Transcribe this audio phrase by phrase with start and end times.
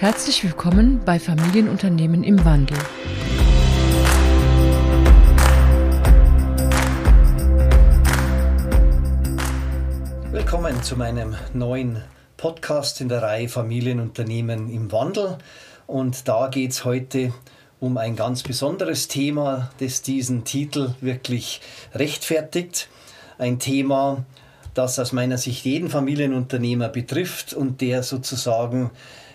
[0.00, 2.78] Herzlich willkommen bei Familienunternehmen im Wandel.
[10.30, 12.02] Willkommen zu meinem neuen
[12.38, 15.36] Podcast in der Reihe Familienunternehmen im Wandel.
[15.86, 17.34] Und da geht es heute
[17.78, 21.60] um ein ganz besonderes Thema, das diesen Titel wirklich
[21.94, 22.88] rechtfertigt.
[23.36, 24.24] Ein Thema,
[24.72, 28.92] das aus meiner Sicht jeden Familienunternehmer betrifft und der sozusagen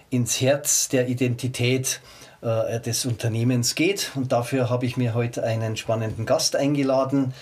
[0.10, 2.02] ins Herz der Identität
[2.42, 4.12] äh, des Unternehmens geht.
[4.16, 7.34] Und dafür habe ich mir heute einen spannenden Gast eingeladen,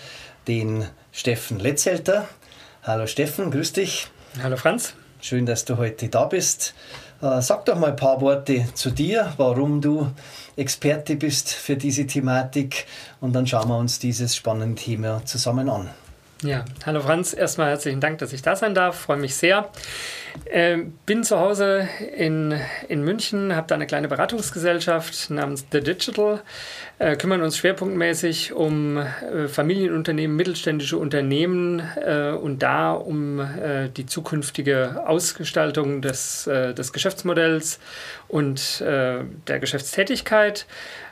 [0.48, 2.28] den Steffen Letzelter.
[2.84, 4.08] Hallo Steffen, grüß dich.
[4.42, 4.94] Hallo Franz.
[5.22, 6.74] Schön, dass du heute da bist.
[7.22, 10.12] Äh, sag doch mal ein paar Worte zu dir, warum du
[10.58, 12.86] Experte bist für diese Thematik
[13.22, 15.90] und dann schauen wir uns dieses spannende Thema zusammen an.
[16.44, 17.34] Ja, hallo Franz.
[17.34, 19.00] Erstmal herzlichen Dank, dass ich da sein darf.
[19.00, 19.70] Freue mich sehr.
[20.46, 26.42] Ähm, bin zu Hause in, in München, habe da eine kleine Beratungsgesellschaft namens The Digital,
[27.00, 34.06] äh, kümmern uns schwerpunktmäßig um äh, Familienunternehmen, mittelständische Unternehmen äh, und da um äh, die
[34.06, 37.80] zukünftige Ausgestaltung des, äh, des Geschäftsmodells
[38.28, 40.66] und äh, der Geschäftstätigkeit.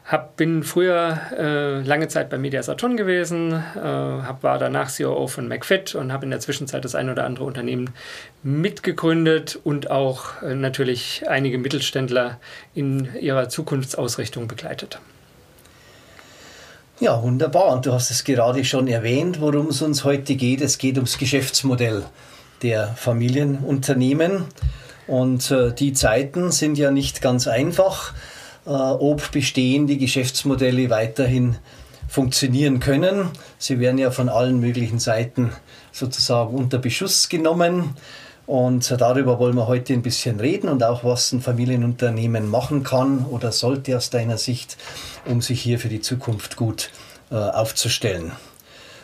[0.05, 5.27] Hab, bin früher äh, lange Zeit bei Media Saturn gewesen, äh, hab, war danach COO
[5.27, 7.91] von McFit und habe in der Zwischenzeit das ein oder andere Unternehmen
[8.43, 12.39] mitgegründet und auch äh, natürlich einige Mittelständler
[12.73, 14.99] in ihrer Zukunftsausrichtung begleitet.
[16.99, 17.73] Ja, wunderbar.
[17.73, 20.61] Und du hast es gerade schon erwähnt, worum es uns heute geht.
[20.61, 22.05] Es geht ums Geschäftsmodell
[22.61, 24.45] der Familienunternehmen.
[25.07, 28.13] Und äh, die Zeiten sind ja nicht ganz einfach
[28.65, 31.57] ob bestehende Geschäftsmodelle weiterhin
[32.07, 33.29] funktionieren können.
[33.57, 35.51] Sie werden ja von allen möglichen Seiten
[35.91, 37.95] sozusagen unter Beschuss genommen.
[38.47, 43.25] Und darüber wollen wir heute ein bisschen reden und auch, was ein Familienunternehmen machen kann
[43.25, 44.77] oder sollte aus deiner Sicht,
[45.25, 46.89] um sich hier für die Zukunft gut
[47.31, 48.33] äh, aufzustellen.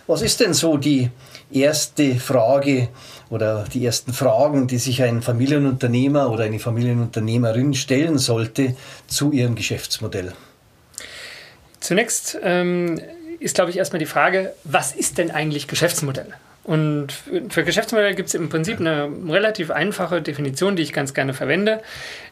[0.06, 1.12] Was ist denn so die
[1.52, 2.90] erste Frage
[3.30, 8.76] oder die ersten Fragen, die sich ein Familienunternehmer oder eine Familienunternehmerin stellen sollte
[9.08, 10.34] zu ihrem Geschäftsmodell?
[11.80, 13.00] Zunächst ähm,
[13.40, 16.34] ist, glaube ich, erstmal die Frage, was ist denn eigentlich Geschäftsmodell?
[16.64, 17.14] Und
[17.50, 21.82] für Geschäftsmodell gibt es im Prinzip eine relativ einfache Definition, die ich ganz gerne verwende,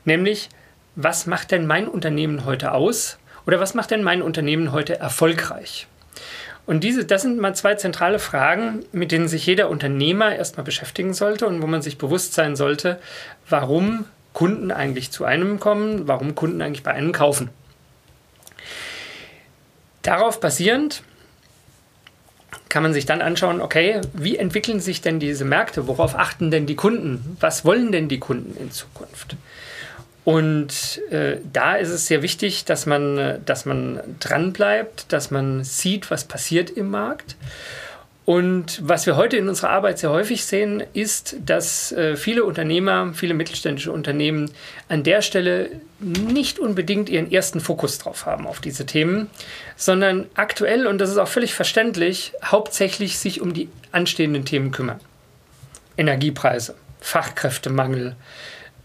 [0.04, 0.50] nämlich,
[0.98, 5.88] was macht denn mein Unternehmen heute aus oder was macht denn mein Unternehmen heute erfolgreich?
[6.66, 11.14] Und diese, das sind mal zwei zentrale Fragen, mit denen sich jeder Unternehmer erstmal beschäftigen
[11.14, 13.00] sollte und wo man sich bewusst sein sollte,
[13.48, 17.50] warum Kunden eigentlich zu einem kommen, warum Kunden eigentlich bei einem kaufen.
[20.02, 21.04] Darauf basierend
[22.70, 25.88] kann man sich dann anschauen, okay, wie entwickeln sich denn diese Märkte?
[25.88, 27.38] Worauf achten denn die Kunden?
[27.40, 29.38] Was wollen denn die Kunden in Zukunft?
[30.26, 35.64] Und äh, da ist es sehr wichtig, dass man, dass man dran bleibt, dass man
[35.64, 37.36] sieht, was passiert im Markt.
[38.26, 43.14] Und was wir heute in unserer Arbeit sehr häufig sehen, ist, dass äh, viele Unternehmer,
[43.14, 44.50] viele mittelständische Unternehmen
[44.90, 45.70] an der Stelle
[46.00, 49.30] nicht unbedingt ihren ersten Fokus drauf haben auf diese Themen,
[49.76, 55.00] sondern aktuell, und das ist auch völlig verständlich, hauptsächlich sich um die anstehenden Themen kümmern.
[55.96, 58.16] Energiepreise, Fachkräftemangel,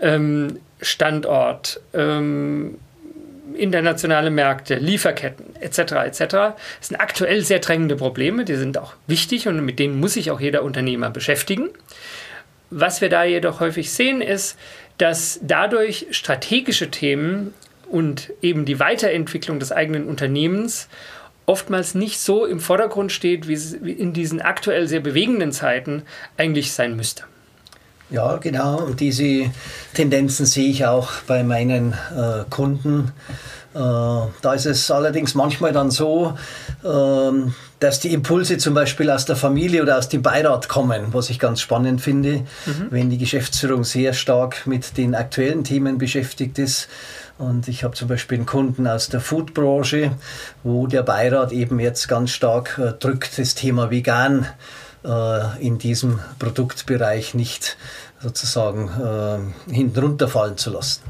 [0.00, 2.78] ähm, Standort, ähm,
[3.54, 5.78] internationale Märkte, Lieferketten etc.
[6.06, 6.18] etc.
[6.18, 6.56] Das
[6.88, 10.40] sind aktuell sehr drängende Probleme, die sind auch wichtig und mit denen muss sich auch
[10.40, 11.68] jeder Unternehmer beschäftigen.
[12.70, 14.56] Was wir da jedoch häufig sehen, ist,
[14.98, 17.52] dass dadurch strategische Themen
[17.88, 20.88] und eben die Weiterentwicklung des eigenen Unternehmens
[21.46, 26.02] oftmals nicht so im Vordergrund steht, wie es in diesen aktuell sehr bewegenden Zeiten
[26.36, 27.24] eigentlich sein müsste.
[28.10, 28.78] Ja, genau.
[28.78, 29.50] Und diese
[29.94, 33.12] Tendenzen sehe ich auch bei meinen äh, Kunden.
[33.72, 36.36] Äh, da ist es allerdings manchmal dann so,
[36.82, 41.30] äh, dass die Impulse zum Beispiel aus der Familie oder aus dem Beirat kommen, was
[41.30, 42.86] ich ganz spannend finde, mhm.
[42.90, 46.88] wenn die Geschäftsführung sehr stark mit den aktuellen Themen beschäftigt ist.
[47.38, 50.10] Und ich habe zum Beispiel einen Kunden aus der Foodbranche,
[50.64, 54.46] wo der Beirat eben jetzt ganz stark äh, drückt, das Thema vegan
[55.04, 57.76] äh, in diesem Produktbereich nicht
[58.22, 61.02] sozusagen äh, hinten runterfallen zu lassen.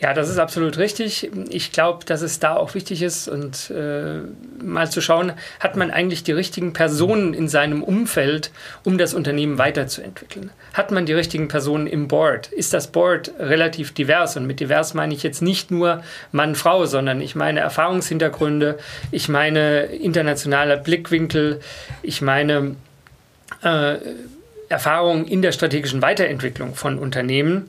[0.00, 1.30] Ja, das ist absolut richtig.
[1.50, 4.20] Ich glaube, dass es da auch wichtig ist und äh,
[4.62, 8.50] mal zu schauen, hat man eigentlich die richtigen Personen in seinem Umfeld,
[8.82, 10.50] um das Unternehmen weiterzuentwickeln?
[10.72, 12.46] Hat man die richtigen Personen im Board?
[12.46, 14.38] Ist das Board relativ divers?
[14.38, 16.02] Und mit divers meine ich jetzt nicht nur
[16.32, 18.78] Mann, Frau, sondern ich meine Erfahrungshintergründe,
[19.10, 21.60] ich meine internationaler Blickwinkel,
[22.02, 22.74] ich meine
[23.62, 23.96] äh,
[24.68, 27.68] Erfahrung in der strategischen Weiterentwicklung von Unternehmen.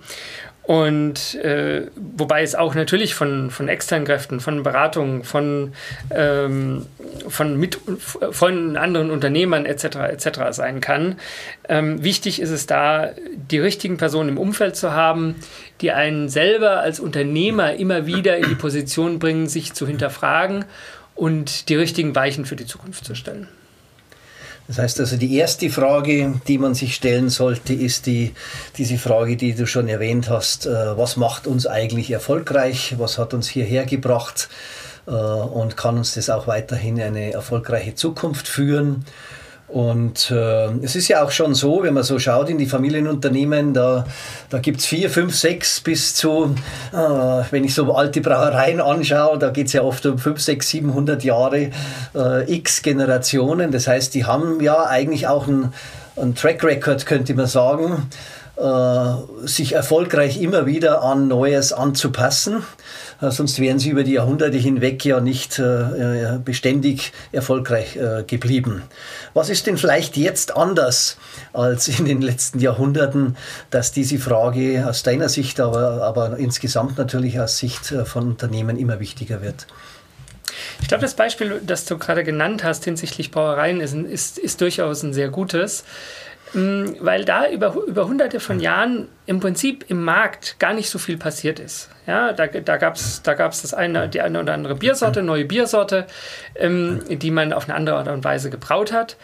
[0.64, 5.74] Und äh, wobei es auch natürlich von, von externen Kräften, von Beratungen, von,
[6.12, 6.86] ähm,
[7.28, 9.84] von, mit, von anderen Unternehmern etc.
[10.12, 10.40] etc.
[10.52, 11.18] sein kann.
[11.68, 15.36] Ähm, wichtig ist es da, die richtigen Personen im Umfeld zu haben,
[15.82, 20.66] die einen selber als Unternehmer immer wieder in die Position bringen, sich zu hinterfragen
[21.16, 23.48] und die richtigen Weichen für die Zukunft zu stellen.
[24.72, 28.34] Das heißt also, die erste Frage, die man sich stellen sollte, ist die,
[28.78, 30.66] diese Frage, die du schon erwähnt hast.
[30.66, 32.96] Äh, was macht uns eigentlich erfolgreich?
[32.98, 34.48] Was hat uns hierher gebracht?
[35.08, 39.04] Äh, und kann uns das auch weiterhin eine erfolgreiche Zukunft führen?
[39.72, 43.74] Und äh, es ist ja auch schon so, wenn man so schaut in die Familienunternehmen,
[43.74, 44.06] da,
[44.50, 46.56] da gibt es vier, fünf, sechs bis zu,
[46.92, 46.98] äh,
[47.52, 51.24] wenn ich so alte Brauereien anschaue, da geht es ja oft um fünf, sechs, 700
[51.24, 51.70] Jahre,
[52.14, 53.72] äh, x Generationen.
[53.72, 55.74] Das heißt, die haben ja eigentlich auch einen,
[56.18, 58.10] einen Track Record, könnte man sagen,
[59.44, 62.64] sich erfolgreich immer wieder an Neues anzupassen.
[63.22, 68.84] Äh, sonst wären sie über die Jahrhunderte hinweg ja nicht äh, beständig erfolgreich äh, geblieben.
[69.34, 71.18] Was ist denn vielleicht jetzt anders
[71.54, 73.38] als in den letzten Jahrhunderten,
[73.70, 79.00] dass diese Frage aus deiner Sicht, aber, aber insgesamt natürlich aus Sicht von Unternehmen immer
[79.00, 79.68] wichtiger wird?
[80.82, 85.04] Ich glaube, das Beispiel, das du gerade genannt hast hinsichtlich Brauereien, ist, ist, ist durchaus
[85.04, 85.84] ein sehr gutes.
[86.54, 91.00] Mm, weil da über, über hunderte von Jahren im Prinzip im Markt gar nicht so
[91.00, 91.90] viel passiert ist.
[92.08, 95.46] Ja, da, da gab es da gab's das eine, die eine oder andere Biersorte, neue
[95.46, 96.08] Biersorte,
[96.56, 99.16] ähm, die man auf eine andere Art und Weise gebraut hat.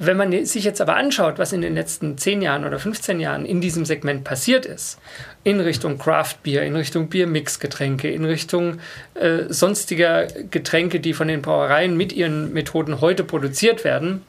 [0.00, 3.46] Wenn man sich jetzt aber anschaut, was in den letzten 10 Jahren oder 15 Jahren
[3.46, 4.98] in diesem Segment passiert ist,
[5.44, 8.80] in Richtung Craft Beer, in Richtung Biermixgetränke, in Richtung
[9.14, 14.22] äh, sonstiger Getränke, die von den Brauereien mit ihren Methoden heute produziert werden,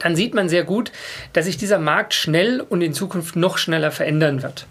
[0.00, 0.90] dann sieht man sehr gut,
[1.32, 4.66] dass sich dieser Markt schnell und in Zukunft noch schneller verändern wird.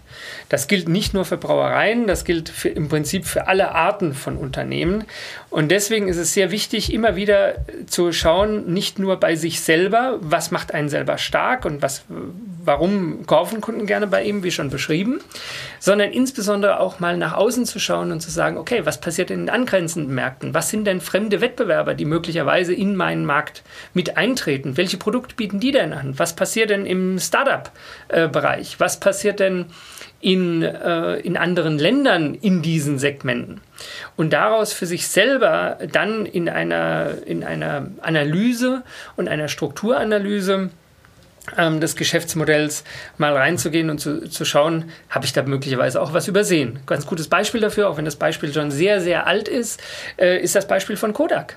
[0.48, 4.36] Das gilt nicht nur für Brauereien, das gilt für, im Prinzip für alle Arten von
[4.36, 5.04] Unternehmen.
[5.50, 7.56] Und deswegen ist es sehr wichtig, immer wieder
[7.86, 12.04] zu schauen, nicht nur bei sich selber, was macht einen selber stark und was,
[12.64, 15.20] warum kaufen Kunden gerne bei ihm, wie schon beschrieben,
[15.80, 19.40] sondern insbesondere auch mal nach außen zu schauen und zu sagen, okay, was passiert in
[19.40, 20.54] den angrenzenden Märkten?
[20.54, 24.76] Was sind denn fremde Wettbewerber, die möglicherweise in meinen Markt mit eintreten?
[24.76, 26.16] Welche Produkte bieten die denn an?
[26.16, 28.78] Was passiert denn im Startup-Bereich?
[28.78, 29.66] Was passiert denn
[30.20, 33.60] in, äh, in anderen Ländern in diesen Segmenten.
[34.16, 38.82] Und daraus für sich selber dann in einer, in einer Analyse
[39.16, 40.70] und einer Strukturanalyse
[41.56, 42.84] ähm, des Geschäftsmodells
[43.16, 46.80] mal reinzugehen und zu, zu schauen, habe ich da möglicherweise auch was übersehen.
[46.86, 49.80] Ganz gutes Beispiel dafür, auch wenn das Beispiel schon sehr, sehr alt ist,
[50.18, 51.56] äh, ist das Beispiel von Kodak.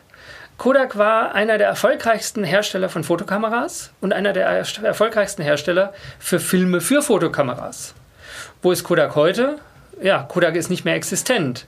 [0.57, 6.79] Kodak war einer der erfolgreichsten Hersteller von Fotokameras und einer der erfolgreichsten Hersteller für Filme
[6.79, 7.95] für Fotokameras.
[8.63, 9.59] Wo ist Kodak heute?
[10.01, 11.65] Ja, Kodak ist nicht mehr existent,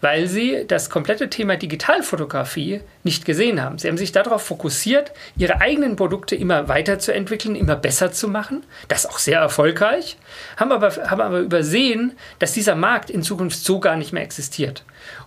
[0.00, 3.78] weil sie das komplette Thema Digitalfotografie nicht gesehen haben.
[3.78, 8.62] Sie haben sich darauf fokussiert, ihre eigenen Produkte immer weiterzuentwickeln, immer besser zu machen.
[8.86, 10.18] Das auch sehr erfolgreich,
[10.56, 14.84] haben aber, haben aber übersehen, dass dieser Markt in Zukunft so gar nicht mehr existiert.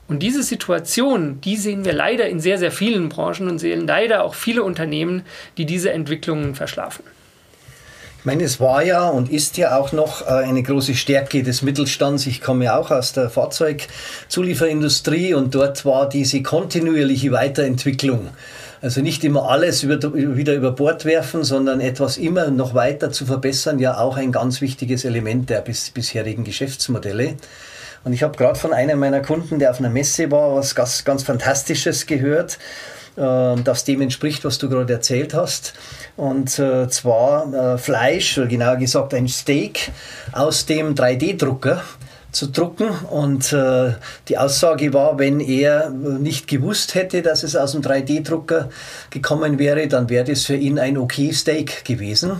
[0.07, 4.23] Und diese Situation, die sehen wir leider in sehr, sehr vielen Branchen und sehen leider
[4.23, 5.23] auch viele Unternehmen,
[5.57, 7.03] die diese Entwicklungen verschlafen.
[8.19, 11.61] Ich meine, es war ja und ist ja auch noch äh, eine große Stärke des
[11.61, 12.27] Mittelstands.
[12.27, 18.27] Ich komme ja auch aus der Fahrzeugzulieferindustrie und dort war diese kontinuierliche Weiterentwicklung.
[18.81, 23.79] Also nicht immer alles wieder über Bord werfen, sondern etwas immer noch weiter zu verbessern,
[23.79, 27.35] ja auch ein ganz wichtiges Element der bis, bisherigen Geschäftsmodelle.
[28.03, 31.05] Und ich habe gerade von einem meiner Kunden, der auf einer Messe war, was ganz,
[31.05, 32.57] ganz Fantastisches gehört,
[33.19, 35.73] das dem entspricht, was du gerade erzählt hast.
[36.15, 39.91] Und äh, zwar äh, Fleisch, oder genauer gesagt ein Steak
[40.31, 41.83] aus dem 3D-Drucker
[42.31, 42.89] zu drucken.
[43.09, 43.93] Und äh,
[44.27, 48.69] die Aussage war, wenn er nicht gewusst hätte, dass es aus dem 3D-Drucker
[49.09, 52.31] gekommen wäre, dann wäre das für ihn ein okay Steak gewesen.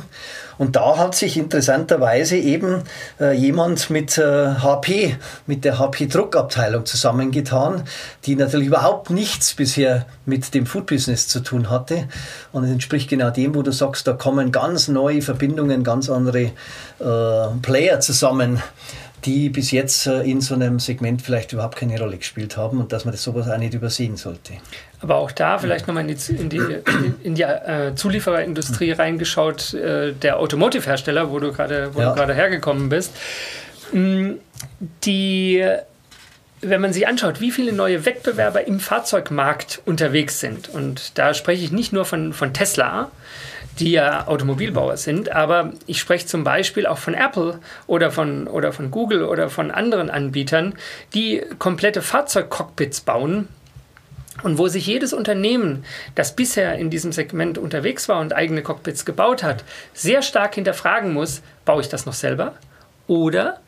[0.60, 2.84] Und da hat sich interessanterweise eben
[3.20, 5.16] äh, jemand mit äh, HP,
[5.48, 7.86] mit der HP-Druckabteilung zusammengetan,
[8.26, 12.10] die natürlich überhaupt nichts bisher mit dem Food-Business zu tun hatte.
[12.52, 16.52] Und es entspricht genau dem, wo du sagst, da kommen ganz neue Verbindungen, ganz andere
[17.00, 18.62] äh, Player zusammen
[19.26, 22.94] die bis jetzt äh, in so einem Segment vielleicht überhaupt keine Rolle gespielt haben und
[22.94, 24.54] dass man das sowas auch nicht übersehen sollte.
[25.02, 26.62] Aber auch da vielleicht nochmal in die, in die,
[27.24, 32.28] in die äh, Zuliefererindustrie reingeschaut, äh, der Automotive-Hersteller, wo du gerade ja.
[32.28, 33.16] hergekommen bist.
[33.94, 34.34] Mm,
[35.06, 35.66] die,
[36.62, 41.64] wenn man sich anschaut, wie viele neue Wettbewerber im Fahrzeugmarkt unterwegs sind, und da spreche
[41.64, 43.10] ich nicht nur von, von Tesla,
[43.80, 48.74] die ja Automobilbauer sind, aber ich spreche zum Beispiel auch von Apple oder von, oder
[48.74, 50.74] von Google oder von anderen Anbietern,
[51.14, 53.48] die komplette Fahrzeugcockpits bauen,
[54.44, 59.06] und wo sich jedes Unternehmen, das bisher in diesem Segment unterwegs war und eigene Cockpits
[59.06, 62.54] gebaut hat, sehr stark hinterfragen muss, baue ich das noch selber
[63.08, 63.60] oder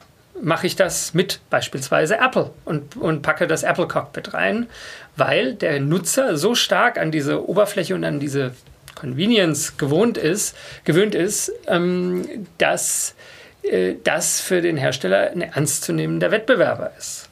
[0.42, 4.68] mache ich das mit beispielsweise Apple und, und packe das Apple Cockpit rein,
[5.16, 8.54] weil der Nutzer so stark an diese Oberfläche und an diese
[8.96, 13.16] Convenience gewohnt ist, gewöhnt ist, ähm, dass
[13.64, 17.31] äh, das für den Hersteller ein ernstzunehmender Wettbewerber ist.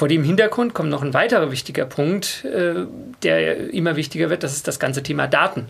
[0.00, 2.86] Vor dem Hintergrund kommt noch ein weiterer wichtiger Punkt, äh,
[3.22, 5.66] der immer wichtiger wird, das ist das ganze Thema Daten.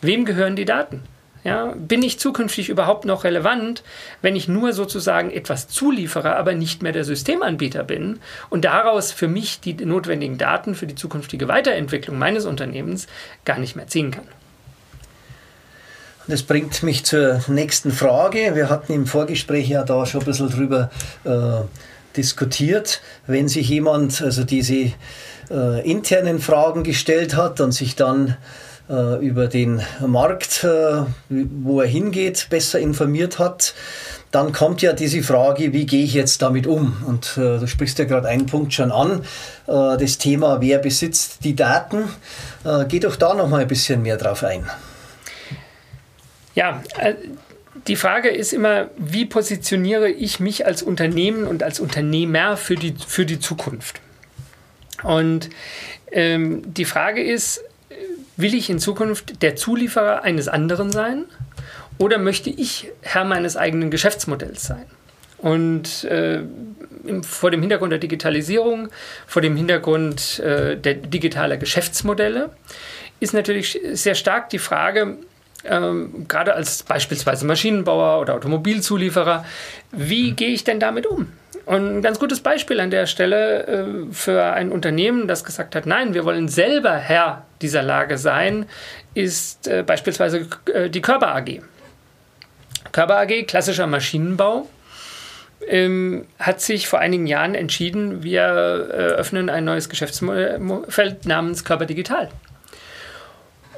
[0.00, 1.02] Wem gehören die Daten?
[1.42, 3.82] Ja, bin ich zukünftig überhaupt noch relevant,
[4.22, 9.26] wenn ich nur sozusagen etwas zuliefere, aber nicht mehr der Systemanbieter bin und daraus für
[9.26, 13.08] mich die notwendigen Daten für die zukünftige Weiterentwicklung meines Unternehmens
[13.44, 14.28] gar nicht mehr ziehen kann?
[16.28, 18.54] Das bringt mich zur nächsten Frage.
[18.54, 20.90] Wir hatten im Vorgespräch ja da schon ein bisschen drüber
[21.24, 21.64] äh,
[22.16, 23.00] diskutiert.
[23.26, 24.92] Wenn sich jemand also diese
[25.50, 28.36] äh, internen Fragen gestellt hat und sich dann
[28.88, 33.74] äh, über den Markt, äh, wo er hingeht, besser informiert hat,
[34.30, 36.96] dann kommt ja diese Frage, wie gehe ich jetzt damit um?
[37.06, 39.20] Und äh, du sprichst ja gerade einen Punkt schon an,
[39.68, 42.08] äh, das Thema, wer besitzt die Daten.
[42.64, 44.68] Äh, geh doch da noch mal ein bisschen mehr drauf ein.
[46.56, 47.14] Ja, äh,
[47.86, 52.94] die Frage ist immer, wie positioniere ich mich als Unternehmen und als Unternehmer für die,
[53.06, 54.00] für die Zukunft?
[55.02, 55.50] Und
[56.12, 57.62] ähm, die Frage ist,
[58.36, 61.24] will ich in Zukunft der Zulieferer eines anderen sein
[61.98, 64.86] oder möchte ich Herr meines eigenen Geschäftsmodells sein?
[65.38, 66.40] Und äh,
[67.22, 68.88] vor dem Hintergrund der Digitalisierung,
[69.26, 72.50] vor dem Hintergrund äh, der digitaler Geschäftsmodelle
[73.20, 75.18] ist natürlich sehr stark die Frage,
[75.64, 79.44] ähm, gerade als beispielsweise Maschinenbauer oder Automobilzulieferer,
[79.92, 81.28] wie gehe ich denn damit um?
[81.66, 85.86] Und ein ganz gutes Beispiel an der Stelle äh, für ein Unternehmen, das gesagt hat,
[85.86, 88.66] nein, wir wollen selber Herr dieser Lage sein,
[89.14, 91.62] ist äh, beispielsweise äh, die Körper AG.
[92.92, 94.68] Körper AG, klassischer Maschinenbau,
[95.66, 102.28] ähm, hat sich vor einigen Jahren entschieden, wir öffnen ein neues Geschäftsfeld namens Körper Digital.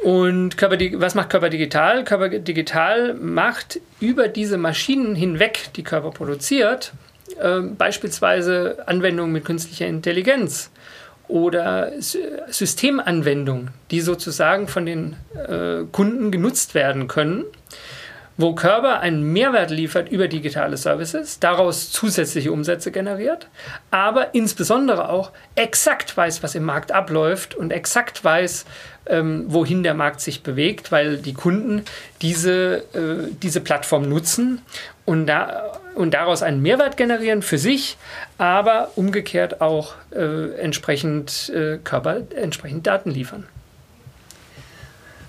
[0.07, 2.05] Und Körper, was macht Körper Digital?
[2.05, 6.93] Körper Digital macht über diese Maschinen hinweg, die Körper produziert,
[7.41, 10.71] äh, beispielsweise Anwendungen mit künstlicher Intelligenz
[11.27, 17.45] oder Systemanwendungen, die sozusagen von den äh, Kunden genutzt werden können,
[18.37, 23.49] wo Körper einen Mehrwert liefert über digitale Services, daraus zusätzliche Umsätze generiert,
[23.91, 28.67] aber insbesondere auch exakt weiß, was im Markt abläuft und exakt weiß,
[29.07, 31.85] ähm, wohin der Markt sich bewegt, weil die Kunden
[32.23, 34.61] diese, äh, diese Plattform nutzen
[35.05, 37.97] und, da, und daraus einen Mehrwert generieren für sich,
[38.37, 43.47] aber umgekehrt auch äh, entsprechend äh, Körper, entsprechend Daten liefern.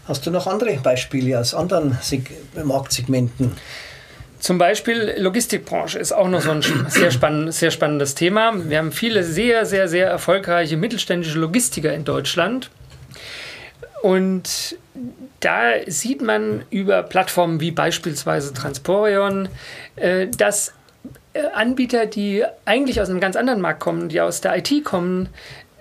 [0.08, 2.32] Hast du noch andere Beispiele aus anderen Seg
[2.64, 3.52] Marktsegmenten?
[4.40, 8.54] Zum Beispiel Logistikbranche ist auch noch so ein sehr, spann sehr spannendes Thema.
[8.70, 12.70] Wir haben viele sehr, sehr, sehr erfolgreiche mittelständische Logistiker in Deutschland.
[14.02, 14.78] Und
[15.42, 19.50] da sieht man über Plattformen wie beispielsweise Transporion,
[19.98, 20.74] äh, dass
[21.34, 25.30] äh, Anbieter, die eigentlich aus einem ganz anderen Markt kommen, die aus der IT kommen,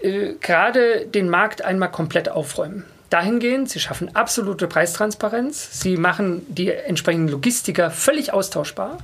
[0.00, 2.84] äh, gerade den Markt einmal komplett aufräumen.
[3.10, 8.98] Dahingehend, sie schaffen absolute Preistransparenz, sie machen die entsprechenden Logistiker völlig austauschbar.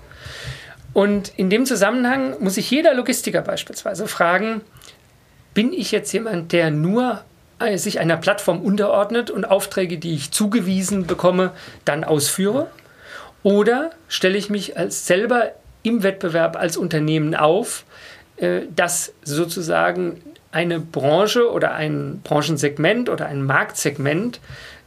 [0.93, 4.61] Und in dem Zusammenhang muss sich jeder Logistiker beispielsweise fragen,
[5.55, 7.23] bin ich jetzt jemand, der nur
[7.59, 11.53] äh, sich einer Plattform unterordnet und Aufträge, die ich zugewiesen bekomme,
[11.85, 12.69] dann ausführe?
[13.43, 17.85] Oder stelle ich mich als selber im Wettbewerb als Unternehmen auf,
[18.37, 20.21] äh, das sozusagen
[20.53, 24.41] eine Branche oder ein Branchensegment oder ein Marktsegment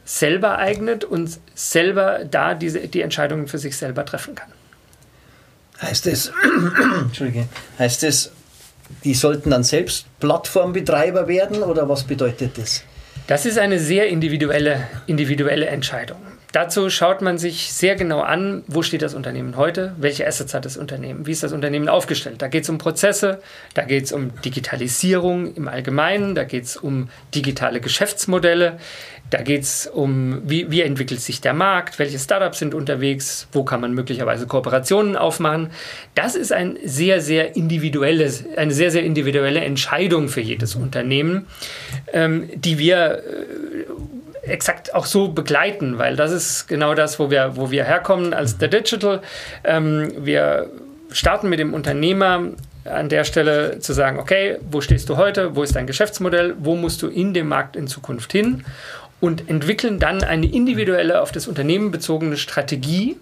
[0.04, 4.48] selber eignet und selber da diese, die Entscheidungen für sich selber treffen kann?
[5.82, 6.32] Heißt es,
[7.02, 8.32] Entschuldige, heißt es,
[9.04, 12.84] die sollten dann selbst Plattformbetreiber werden oder was bedeutet das?
[13.26, 16.18] Das ist eine sehr individuelle, individuelle Entscheidung.
[16.52, 20.64] Dazu schaut man sich sehr genau an, wo steht das Unternehmen heute, welche Assets hat
[20.64, 22.40] das Unternehmen, wie ist das Unternehmen aufgestellt.
[22.40, 23.40] Da geht es um Prozesse,
[23.74, 28.78] da geht es um Digitalisierung im Allgemeinen, da geht es um digitale Geschäftsmodelle,
[29.30, 33.64] da geht es um, wie, wie entwickelt sich der Markt, welche Startups sind unterwegs, wo
[33.64, 35.70] kann man möglicherweise Kooperationen aufmachen.
[36.14, 41.46] Das ist ein sehr, sehr individuelles, eine sehr, sehr individuelle Entscheidung für jedes Unternehmen,
[42.12, 47.56] ähm, die wir äh, exakt auch so begleiten, weil das ist genau das, wo wir,
[47.56, 49.20] wo wir herkommen als The Digital.
[49.64, 50.70] Ähm, wir
[51.10, 52.42] starten mit dem Unternehmer
[52.84, 56.76] an der Stelle zu sagen, okay, wo stehst du heute, wo ist dein Geschäftsmodell, wo
[56.76, 58.64] musst du in dem Markt in Zukunft hin
[59.20, 63.16] und entwickeln dann eine individuelle, auf das Unternehmen bezogene Strategie,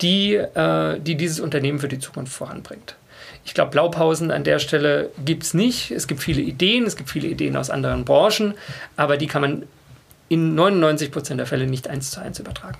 [0.00, 2.96] die, äh, die dieses Unternehmen für die Zukunft voranbringt.
[3.44, 5.90] Ich glaube, Blaupausen an der Stelle gibt es nicht.
[5.90, 8.54] Es gibt viele Ideen, es gibt viele Ideen aus anderen Branchen,
[8.96, 9.62] aber die kann man
[10.28, 12.78] in 99 Prozent der Fälle nicht eins zu eins übertragen.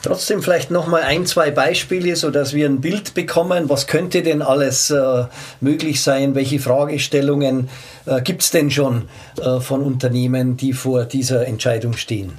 [0.00, 3.68] Trotzdem vielleicht noch mal ein, zwei Beispiele, so dass wir ein Bild bekommen.
[3.68, 5.24] Was könnte denn alles äh,
[5.60, 6.36] möglich sein?
[6.36, 7.68] Welche Fragestellungen
[8.06, 9.08] äh, gibt es denn schon
[9.40, 12.34] äh, von Unternehmen, die vor dieser Entscheidung stehen?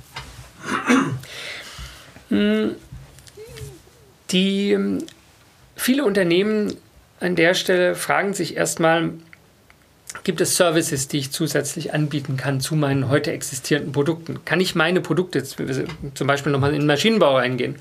[4.32, 5.04] Die ähm,
[5.76, 6.76] viele Unternehmen
[7.20, 9.12] an der Stelle fragen sich erstmal,
[10.24, 14.44] gibt es Services, die ich zusätzlich anbieten kann zu meinen heute existierenden Produkten?
[14.46, 17.76] Kann ich meine Produkte, zum Beispiel nochmal in den Maschinenbau eingehen,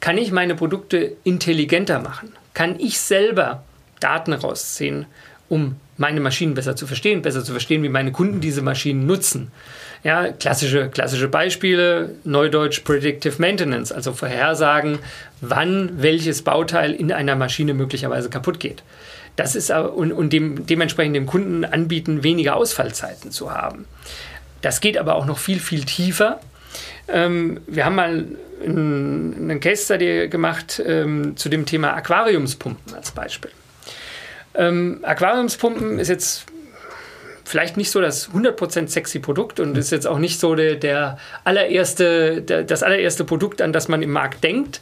[0.00, 2.32] kann ich meine Produkte intelligenter machen?
[2.54, 3.62] Kann ich selber
[4.00, 5.06] Daten rausziehen,
[5.48, 9.50] um meine Maschinen besser zu verstehen, besser zu verstehen, wie meine Kunden diese Maschinen nutzen?
[10.02, 14.98] Ja, klassische, klassische Beispiele, Neudeutsch Predictive Maintenance, also Vorhersagen,
[15.42, 18.82] wann welches Bauteil in einer Maschine möglicherweise kaputt geht.
[19.36, 23.86] Das ist und, und dem, dementsprechend dem Kunden anbieten, weniger Ausfallzeiten zu haben.
[24.60, 26.40] Das geht aber auch noch viel, viel tiefer.
[27.08, 28.26] Ähm, wir haben mal
[28.62, 33.50] einen Case Study gemacht ähm, zu dem Thema Aquariumspumpen als Beispiel.
[34.54, 36.44] Ähm, Aquariumspumpen ist jetzt
[37.44, 41.18] vielleicht nicht so das 100% sexy Produkt und ist jetzt auch nicht so der, der
[41.44, 44.80] allererste, der, das allererste Produkt, an das man im Markt denkt.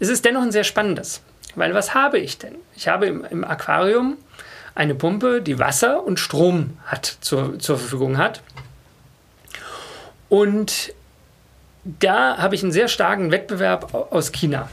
[0.00, 1.22] Es ist dennoch ein sehr spannendes.
[1.54, 2.56] Weil was habe ich denn?
[2.76, 4.16] Ich habe im, im Aquarium
[4.74, 8.42] eine Pumpe, die Wasser und Strom hat, zur, zur Verfügung hat.
[10.28, 10.94] Und
[11.84, 14.70] da habe ich einen sehr starken Wettbewerb aus China.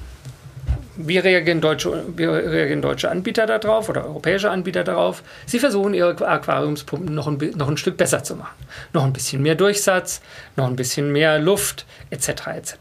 [0.96, 5.24] Wie reagieren deutsche, wie reagieren deutsche Anbieter darauf oder europäische Anbieter darauf?
[5.46, 8.56] Sie versuchen ihre Aquariumspumpen noch ein, noch ein Stück besser zu machen.
[8.94, 10.22] Noch ein bisschen mehr Durchsatz,
[10.58, 12.30] noch ein bisschen mehr Luft, etc.
[12.48, 12.74] etc.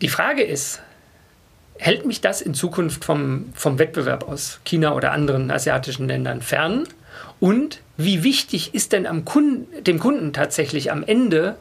[0.00, 0.80] Die Frage ist,
[1.78, 6.86] hält mich das in Zukunft vom, vom Wettbewerb aus China oder anderen asiatischen Ländern fern?
[7.40, 11.56] Und wie wichtig ist denn am Kunden, dem Kunden tatsächlich am Ende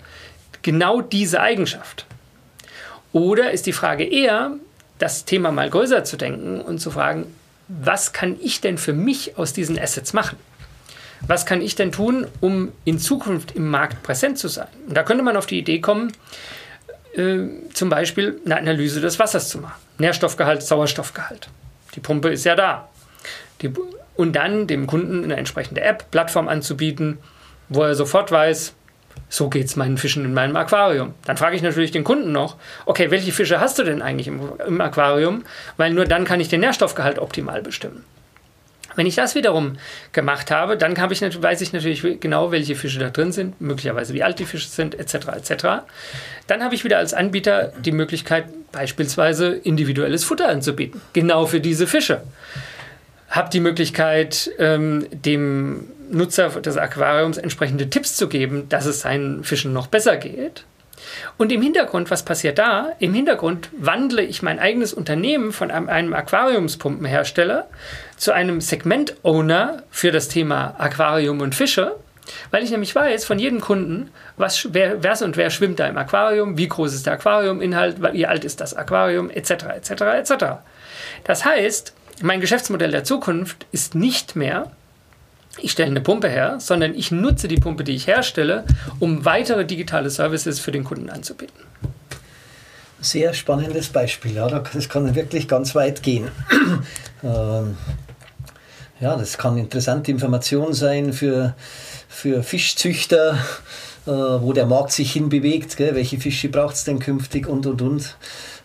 [0.62, 2.06] genau diese Eigenschaft?
[3.14, 4.52] Oder ist die Frage eher,
[5.00, 7.26] das Thema mal größer zu denken und zu fragen,
[7.68, 10.38] was kann ich denn für mich aus diesen Assets machen?
[11.28, 14.68] Was kann ich denn tun, um in Zukunft im Markt präsent zu sein?
[14.88, 16.12] Und da könnte man auf die Idee kommen,
[17.16, 19.82] äh, zum Beispiel eine Analyse des Wassers zu machen.
[19.98, 21.50] Nährstoffgehalt, Sauerstoffgehalt.
[21.96, 22.90] Die Pumpe ist ja da.
[23.62, 23.72] Die,
[24.16, 27.18] und dann dem Kunden eine entsprechende App, Plattform anzubieten,
[27.70, 28.74] wo er sofort weiß,
[29.30, 31.14] so geht es meinen Fischen in meinem Aquarium.
[31.26, 34.42] Dann frage ich natürlich den Kunden noch, okay, welche Fische hast du denn eigentlich im,
[34.66, 35.44] im Aquarium?
[35.78, 38.04] Weil nur dann kann ich den Nährstoffgehalt optimal bestimmen.
[38.96, 39.78] Wenn ich das wiederum
[40.12, 44.14] gemacht habe, dann habe ich, weiß ich natürlich genau, welche Fische da drin sind, möglicherweise
[44.14, 45.28] wie alt die Fische sind, etc.
[45.36, 45.66] etc.
[46.48, 51.88] Dann habe ich wieder als Anbieter die Möglichkeit, beispielsweise individuelles Futter anzubieten, genau für diese
[51.88, 52.22] Fische.
[53.30, 59.44] Habe die Möglichkeit, ähm, dem Nutzer des Aquariums entsprechende Tipps zu geben, dass es seinen
[59.44, 60.64] Fischen noch besser geht.
[61.38, 62.94] Und im Hintergrund, was passiert da?
[63.00, 67.68] Im Hintergrund wandle ich mein eigenes Unternehmen von einem Aquariumspumpenhersteller
[68.18, 71.96] zu einem Segment-Owner für das Thema Aquarium und Fische,
[72.52, 75.98] weil ich nämlich weiß von jedem Kunden, was, wer, wer und wer schwimmt da im
[75.98, 80.46] Aquarium, wie groß ist der Aquariuminhalt, wie alt ist das Aquarium, etc., etc., etc.
[81.24, 84.72] Das heißt, mein Geschäftsmodell der Zukunft ist nicht mehr,
[85.58, 88.66] ich stelle eine Pumpe her, sondern ich nutze die Pumpe, die ich herstelle,
[89.00, 91.66] um weitere digitale Services für den Kunden anzubieten.
[93.00, 94.34] Sehr spannendes Beispiel.
[94.34, 96.30] Ja, das kann wirklich ganz weit gehen.
[97.24, 97.76] Ähm,
[99.00, 101.56] ja, das kann interessante Information sein für,
[102.08, 103.40] für Fischzüchter,
[104.06, 105.96] äh, wo der Markt sich hinbewegt, gell?
[105.96, 108.18] welche Fische braucht es denn künftig und und und.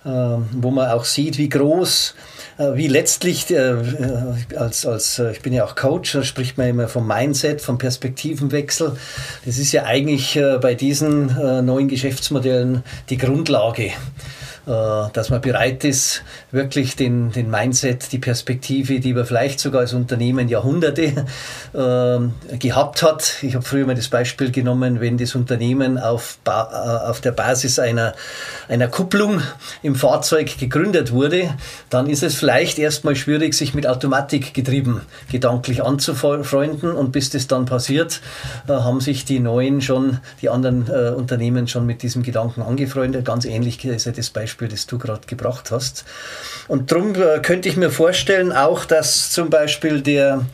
[0.04, 2.39] Äh, wo man auch sieht, wie groß äh,
[2.74, 3.74] wie letztlich, äh,
[4.56, 7.78] als, als, äh, ich bin ja auch Coach, da spricht man immer vom Mindset, vom
[7.78, 8.96] Perspektivenwechsel.
[9.46, 11.26] Das ist ja eigentlich bei diesen
[11.64, 13.92] neuen Geschäftsmodellen die Grundlage.
[14.70, 19.92] Dass man bereit ist, wirklich den, den Mindset, die Perspektive, die man vielleicht sogar als
[19.92, 21.26] Unternehmen Jahrhunderte
[21.72, 23.42] äh, gehabt hat.
[23.42, 27.78] Ich habe früher mal das Beispiel genommen, wenn das Unternehmen auf, ba auf der Basis
[27.78, 28.14] einer,
[28.68, 29.42] einer Kupplung
[29.82, 31.54] im Fahrzeug gegründet wurde,
[31.88, 37.46] dann ist es vielleicht erstmal schwierig, sich mit Automatik getrieben gedanklich anzufreunden und bis das
[37.46, 38.20] dann passiert,
[38.68, 43.24] äh, haben sich die neuen schon, die anderen äh, Unternehmen schon mit diesem Gedanken angefreundet.
[43.24, 46.04] Ganz ähnlich ist ja das Beispiel, das du gerade gebracht hast.
[46.68, 50.44] Und darum äh, könnte ich mir vorstellen, auch dass zum Beispiel der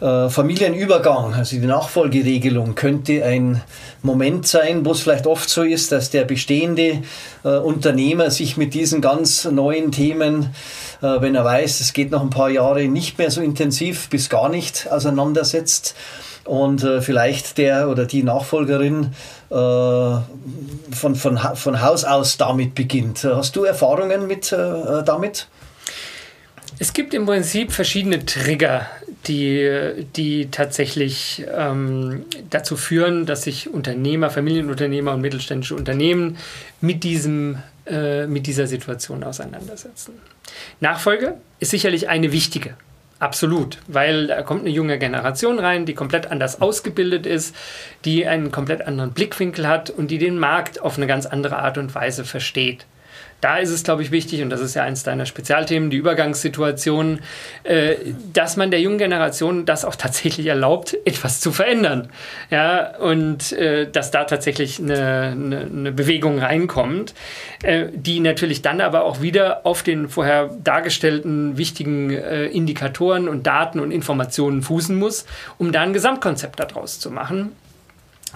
[0.00, 3.62] äh, Familienübergang, also die Nachfolgeregelung, könnte ein
[4.02, 7.02] Moment sein, wo es vielleicht oft so ist, dass der bestehende
[7.44, 10.54] äh, Unternehmer sich mit diesen ganz neuen Themen,
[11.02, 14.28] äh, wenn er weiß, es geht noch ein paar Jahre nicht mehr so intensiv bis
[14.28, 15.94] gar nicht auseinandersetzt
[16.44, 19.12] und äh, vielleicht der oder die Nachfolgerin
[19.50, 20.24] äh, von,
[21.14, 23.24] von, von Haus aus damit beginnt.
[23.24, 25.48] Hast du Erfahrungen mit äh, damit?
[26.80, 28.86] Es gibt im Prinzip verschiedene Trigger,
[29.26, 36.38] die, die tatsächlich ähm, dazu führen, dass sich Unternehmer, Familienunternehmer und mittelständische Unternehmen
[36.80, 40.14] mit, diesem, äh, mit dieser Situation auseinandersetzen.
[40.80, 42.74] Nachfolge ist sicherlich eine wichtige.
[43.20, 47.54] Absolut, weil da kommt eine junge Generation rein, die komplett anders ausgebildet ist,
[48.04, 51.78] die einen komplett anderen Blickwinkel hat und die den Markt auf eine ganz andere Art
[51.78, 52.86] und Weise versteht
[53.40, 57.20] da ist es, glaube ich, wichtig, und das ist ja eins deiner Spezialthemen, die Übergangssituation,
[57.62, 57.94] äh,
[58.32, 62.10] dass man der jungen Generation das auch tatsächlich erlaubt, etwas zu verändern.
[62.50, 67.14] Ja, und äh, dass da tatsächlich eine, eine, eine Bewegung reinkommt,
[67.62, 73.46] äh, die natürlich dann aber auch wieder auf den vorher dargestellten wichtigen äh, Indikatoren und
[73.46, 75.26] Daten und Informationen fußen muss,
[75.58, 77.52] um da ein Gesamtkonzept daraus zu machen.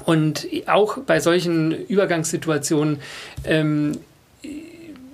[0.05, 3.01] Und auch bei solchen Übergangssituationen
[3.45, 3.99] ähm,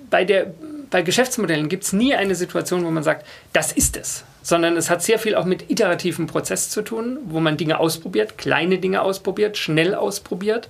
[0.09, 0.53] bei, der,
[0.89, 4.89] bei Geschäftsmodellen gibt es nie eine Situation, wo man sagt, das ist es, sondern es
[4.89, 9.01] hat sehr viel auch mit iterativen Prozess zu tun, wo man Dinge ausprobiert, kleine Dinge
[9.01, 10.69] ausprobiert, schnell ausprobiert,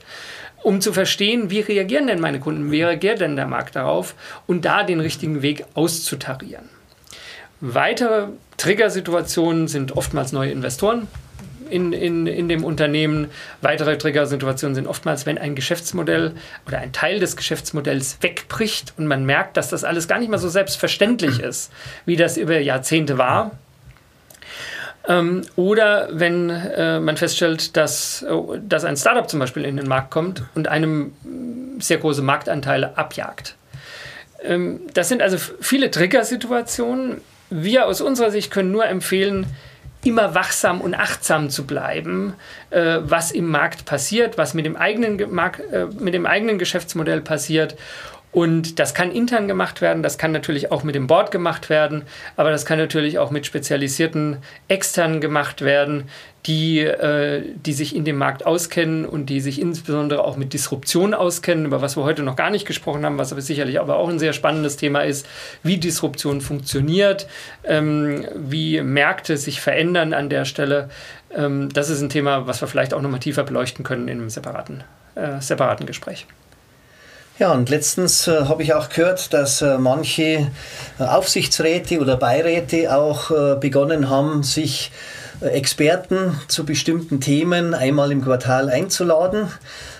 [0.61, 4.15] um zu verstehen, wie reagieren denn meine Kunden, wie reagiert denn der Markt darauf
[4.47, 6.69] und da den richtigen Weg auszutarieren.
[7.61, 11.07] Weitere Triggersituationen sind oftmals neue Investoren,
[11.69, 13.29] in, in, in dem Unternehmen.
[13.61, 16.33] Weitere Triggersituationen sind oftmals, wenn ein Geschäftsmodell
[16.67, 20.39] oder ein Teil des Geschäftsmodells wegbricht und man merkt, dass das alles gar nicht mehr
[20.39, 21.71] so selbstverständlich ist,
[22.05, 23.51] wie das über Jahrzehnte war.
[25.07, 29.87] Ähm, oder wenn äh, man feststellt, dass, oh, dass ein Startup zum Beispiel in den
[29.87, 31.13] Markt kommt und einem
[31.79, 33.55] sehr große Marktanteile abjagt.
[34.43, 37.21] Ähm, das sind also viele Triggersituationen.
[37.49, 39.47] Wir aus unserer Sicht können nur empfehlen,
[40.03, 42.33] immer wachsam und achtsam zu bleiben,
[42.69, 47.21] äh, was im Markt passiert, was mit dem eigenen, Markt, äh, mit dem eigenen Geschäftsmodell
[47.21, 47.75] passiert.
[48.31, 52.03] Und das kann intern gemacht werden, das kann natürlich auch mit dem Board gemacht werden,
[52.35, 54.37] aber das kann natürlich auch mit spezialisierten
[54.67, 56.03] externen gemacht werden,
[56.45, 61.15] die, äh, die sich in dem Markt auskennen und die sich insbesondere auch mit Disruption
[61.15, 64.09] auskennen, über was wir heute noch gar nicht gesprochen haben, was aber sicherlich aber auch
[64.09, 65.27] ein sehr spannendes Thema ist,
[65.63, 67.27] wie Disruption funktioniert,
[67.63, 70.89] ähm, wie Märkte sich verändern an der Stelle.
[71.35, 74.29] Ähm, das ist ein Thema, was wir vielleicht auch nochmal tiefer beleuchten können in einem
[74.29, 74.83] separaten,
[75.15, 76.27] äh, separaten Gespräch.
[77.39, 80.51] Ja, und letztens äh, habe ich auch gehört, dass äh, manche
[80.99, 84.91] äh, Aufsichtsräte oder Beiräte auch äh, begonnen haben, sich
[85.39, 89.47] Experten zu bestimmten Themen einmal im Quartal einzuladen,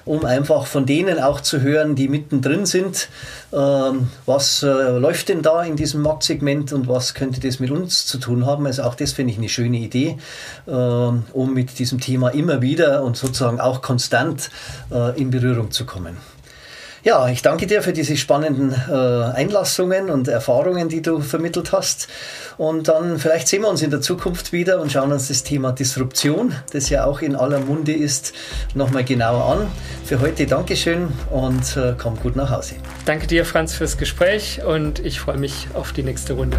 [0.03, 3.07] um einfach von denen auch zu hören, die mittendrin sind,
[3.53, 8.05] ähm, was äh, läuft denn da in diesem Marktsegment und was könnte das mit uns
[8.05, 8.65] zu tun haben.
[8.65, 10.17] Also auch das finde ich eine schöne Idee,
[10.67, 14.49] ähm, um mit diesem Thema immer wieder und sozusagen auch konstant
[14.91, 16.17] äh, in Berührung zu kommen.
[17.03, 22.09] Ja, ich danke dir für diese spannenden äh, Einlassungen und Erfahrungen, die du vermittelt hast.
[22.57, 25.71] Und dann vielleicht sehen wir uns in der Zukunft wieder und schauen uns das Thema
[25.71, 28.33] Disruption, das ja auch in aller Munde ist,
[28.73, 29.67] nochmal genauer an.
[30.03, 32.75] Für heute Dankeschön und äh, komm gut nach Hause.
[33.05, 36.57] Danke dir, Franz, fürs Gespräch und ich freue mich auf die nächste Runde.